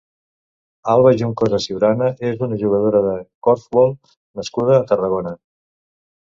[0.93, 3.13] Alba Juncosa Ciurana és una jugadora de
[3.49, 3.93] corfbol
[4.41, 5.37] nascuda a Tarragona.